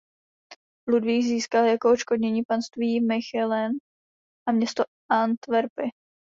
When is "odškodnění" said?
1.91-2.43